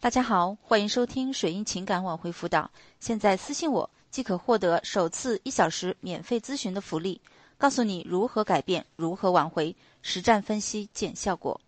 [0.00, 2.70] 大家好，欢迎收听水印情感挽回辅导。
[3.00, 7.20] 现在私信我即可获得首次一小时免费咨询的福利，
[7.58, 11.60] 告诉你如何改变，如何挽回，实战分析见效果。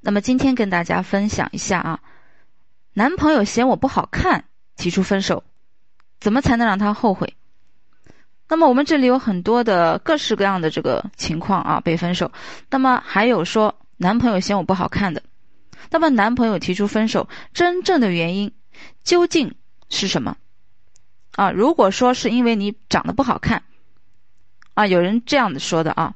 [0.00, 2.00] 那么今天跟大家分享一下啊，
[2.92, 4.44] 男朋友嫌我不好看，
[4.74, 5.44] 提出分手，
[6.18, 7.36] 怎么才能让他后悔？
[8.48, 12.32] 那么我们这里有很多的各式各样的这个情况啊，被分手。
[12.68, 15.22] 那么还有说男朋友嫌我不好看的。
[15.88, 18.52] 那么，男朋友提出分手，真正的原因
[19.02, 19.54] 究竟
[19.88, 20.36] 是什么？
[21.36, 23.62] 啊，如果说是因为你长得不好看，
[24.74, 26.14] 啊，有人这样子说的啊，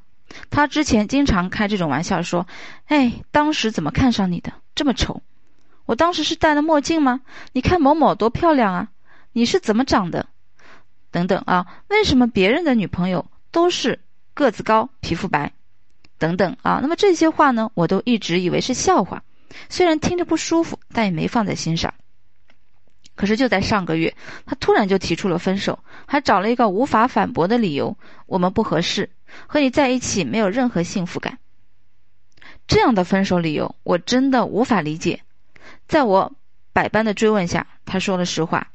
[0.50, 2.46] 他之前经常开这种玩笑说
[2.86, 4.52] ：“哎，当时怎么看上你的？
[4.74, 5.22] 这么丑，
[5.86, 7.20] 我当时是戴了墨镜吗？
[7.52, 8.88] 你看某某多漂亮啊，
[9.32, 10.26] 你是怎么长的？
[11.10, 14.00] 等等啊，为什么别人的女朋友都是
[14.34, 15.52] 个子高、皮肤白？
[16.18, 19.22] 等等啊，那么这些话呢，我都一直以为是笑话。”
[19.68, 21.92] 虽然听着不舒服，但也没放在心上。
[23.14, 29.08] 可是就在上个月，他突然就提出了分手，还找了一个无法反驳的理由：我们不合适，
[29.46, 31.38] 和你在一起没有任何幸福感。
[32.66, 35.20] 这样的分手理由，我真的无法理解。
[35.86, 36.32] 在我
[36.72, 38.66] 百般的追问下，他说了实话：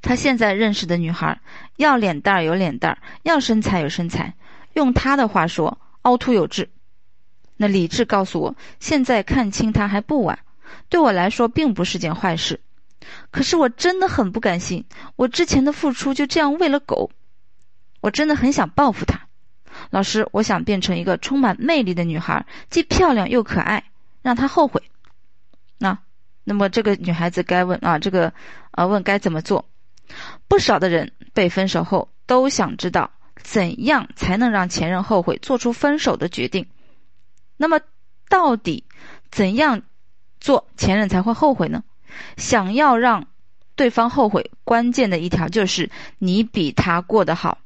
[0.00, 1.40] 他现在认识的女孩，
[1.76, 4.34] 要脸蛋有脸蛋，要身材有身材，
[4.74, 6.70] 用他的话说，凹凸有致。
[7.58, 10.38] 那理智告诉我，现在看清他还不晚，
[10.88, 12.60] 对我来说并不是件坏事。
[13.30, 14.84] 可是我真的很不甘心，
[15.16, 17.10] 我之前的付出就这样喂了狗，
[18.00, 19.26] 我真的很想报复他。
[19.90, 23.84] 老师，我想变成一个充满魅力的女孩，既漂亮又可爱，
[24.22, 24.82] 让他后悔。
[25.78, 25.98] 那，
[26.44, 28.32] 那么这个女孩子该问啊，这个
[28.70, 29.64] 啊问该怎么做？
[30.46, 33.10] 不少的人被分手后都想知道
[33.42, 36.66] 怎样才能让前任后悔，做出分手的决定。
[37.58, 37.80] 那么，
[38.30, 38.84] 到底
[39.30, 39.82] 怎样
[40.40, 41.84] 做前任才会后悔呢？
[42.38, 43.26] 想要让
[43.76, 47.58] 对方后悔，关键的一条就是你比他过得好，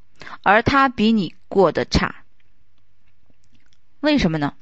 [0.42, 2.24] 而他比你过得差。
[4.00, 4.54] 为什么呢？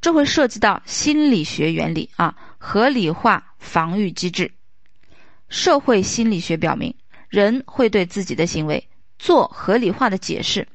[0.00, 4.52] 这会涉及到心理学原理啊，合理化防御机制。
[5.48, 6.94] 社会心理学表明，
[7.28, 8.88] 人会对自己的行为
[9.18, 10.66] 做合理化的解释。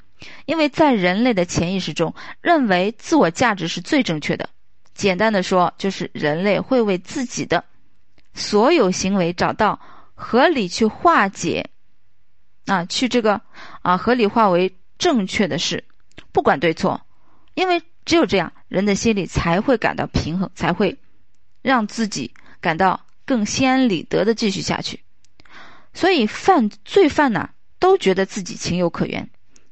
[0.46, 4.48] 因为在人类的潜意识中，认为自我价值是最正确的。
[4.94, 7.64] 简单的说，就是人类会为自己的
[8.34, 9.80] 所有行为找到
[10.14, 11.70] 合理去化解，
[12.66, 13.40] 啊，去这个
[13.82, 15.84] 啊合理化为正确的事，
[16.32, 17.00] 不管对错。
[17.54, 20.98] 因为只有这样，人的心里才会感到平衡，才会
[21.62, 25.00] 让自己感到更心安理得的继续下去。
[25.94, 29.28] 所以，犯罪犯呢，都觉得自己情有可原。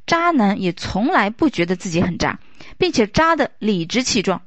[0.09, 2.41] 渣男也从来不觉得自己很渣，
[2.79, 4.43] 并且渣的理直气壮。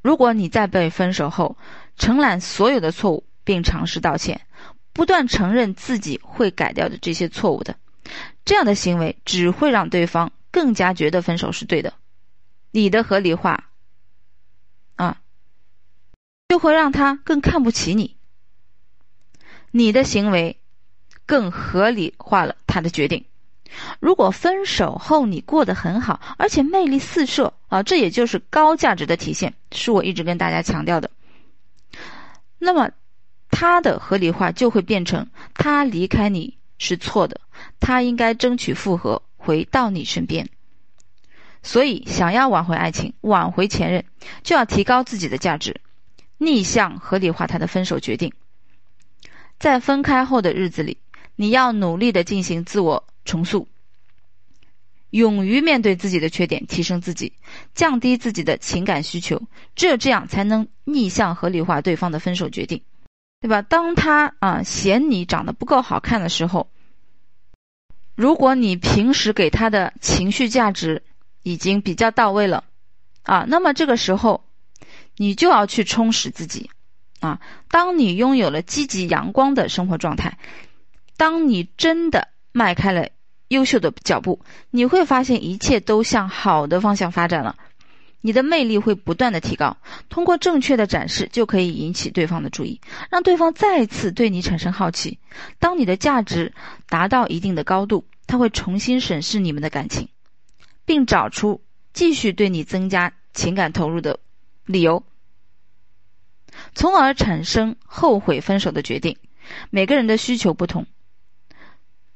[0.00, 1.58] 如果你在被分手后
[1.98, 4.40] 承揽所有的错误，并尝试道歉，
[4.92, 7.76] 不断承认自己会改掉的这些错误的，
[8.44, 11.92] 这样的行为只会让对方更加觉得分手是对的。
[12.70, 13.68] 你的合理化，
[14.94, 15.20] 啊，
[16.48, 18.16] 就会让他更看不起你。
[19.72, 20.56] 你的行为
[21.26, 23.24] 更合理化了他的决定。
[24.00, 31.10] 如果分手后你过得很好，而且魅力四射啊，这也就是高价值的体现，是我一直跟大家强调的。
[32.58, 32.90] 那么，
[33.50, 37.40] 他的合理化就会变成他离开你是错的，
[37.80, 40.48] 他应该争取复合，回到你身边。
[41.62, 44.04] 所以，想要挽回爱情，挽回前任，
[44.42, 45.80] 就要提高自己的价值，
[46.38, 48.32] 逆向合理化他的分手决定。
[49.58, 50.98] 在分开后的日子里，
[51.36, 53.04] 你要努力的进行自我。
[53.24, 53.68] 重塑，
[55.10, 57.34] 勇于面对自己的缺点，提升自己，
[57.74, 59.42] 降低自己的情感需求，
[59.76, 62.82] 只有这样才能逆向合理化对方的分手决定，
[63.40, 63.60] 对吧？
[63.60, 66.70] 当他啊嫌你长得不够好看的时候，
[68.14, 71.02] 如果你平时给他的情绪价值
[71.42, 72.64] 已经比较到位了，
[73.22, 74.44] 啊，那么这个时候
[75.16, 76.70] 你就要去充实自己，
[77.20, 80.38] 啊，当你拥有了积极阳光的生活状态，
[81.16, 82.31] 当你真的。
[82.52, 83.08] 迈开了
[83.48, 84.40] 优秀的脚步，
[84.70, 87.56] 你会发现一切都向好的方向发展了。
[88.24, 89.76] 你的魅力会不断的提高，
[90.08, 95.18] 通过正确的展示就可以引起对方的注意，让对方再次对你产生好奇。
[95.58, 96.54] 当你的价值
[96.88, 100.08] 达到一定的高度，他会重新审视你们的感情，
[100.84, 101.60] 并找出
[101.92, 104.20] 继续对你增加情感投入的
[104.66, 105.02] 理由，
[106.76, 109.16] 从而产生后悔分手的决定。
[109.70, 110.86] 每个人的需求不同。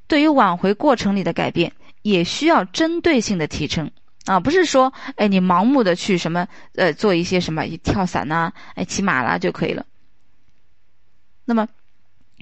[0.09, 1.73] 对于挽回过程里的改变，
[2.03, 3.91] 也需要针对性的提升，
[4.25, 9.85] 啊，不是说哎你盲目的去什么呃做一些什么一跳伞呐，哎骑马啦就可以了。
[11.45, 11.69] 那么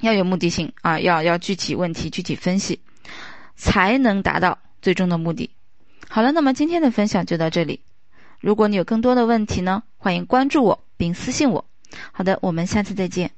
[0.02, 2.80] 要有目的性啊，要要具体问题具体分析，
[3.54, 5.50] 才能达到最终的目的。
[6.08, 7.80] 好了，那么今天的分享就到这里。
[8.40, 11.64] 如果你有更多的问题呢，欢迎关注我并私信我。
[12.12, 13.30] 好的，我们下次再见。